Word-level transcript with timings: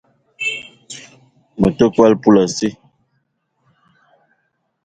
Me 1.59 1.67
te 1.77 1.85
kwal 1.93 2.13
poulassi 2.21 2.67